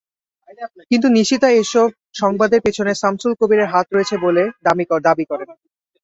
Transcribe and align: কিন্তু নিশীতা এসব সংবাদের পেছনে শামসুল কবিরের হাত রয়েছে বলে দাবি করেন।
কিন্তু 0.91 1.07
নিশীতা 1.17 1.49
এসব 1.61 1.87
সংবাদের 2.15 2.59
পেছনে 2.65 2.91
শামসুল 2.95 3.33
কবিরের 3.39 3.71
হাত 3.73 3.87
রয়েছে 3.91 4.15
বলে 4.25 4.43
দাবি 4.65 5.25
করেন। 5.31 5.49